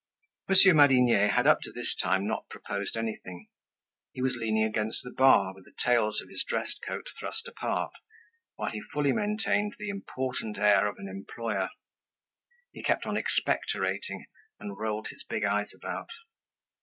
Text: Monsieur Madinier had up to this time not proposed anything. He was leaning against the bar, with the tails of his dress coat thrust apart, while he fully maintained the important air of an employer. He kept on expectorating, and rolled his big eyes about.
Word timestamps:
Monsieur 0.49 0.73
Madinier 0.73 1.27
had 1.29 1.45
up 1.45 1.61
to 1.61 1.71
this 1.71 1.93
time 1.95 2.25
not 2.25 2.49
proposed 2.49 2.97
anything. 2.97 3.49
He 4.13 4.21
was 4.23 4.35
leaning 4.35 4.63
against 4.63 5.03
the 5.03 5.11
bar, 5.11 5.53
with 5.53 5.65
the 5.65 5.75
tails 5.79 6.19
of 6.21 6.27
his 6.29 6.43
dress 6.43 6.73
coat 6.83 7.05
thrust 7.19 7.47
apart, 7.47 7.91
while 8.55 8.71
he 8.71 8.81
fully 8.81 9.11
maintained 9.11 9.75
the 9.77 9.89
important 9.89 10.57
air 10.57 10.87
of 10.87 10.97
an 10.97 11.07
employer. 11.07 11.69
He 12.71 12.81
kept 12.81 13.05
on 13.05 13.15
expectorating, 13.15 14.25
and 14.59 14.75
rolled 14.75 15.09
his 15.09 15.23
big 15.23 15.43
eyes 15.45 15.69
about. 15.71 16.09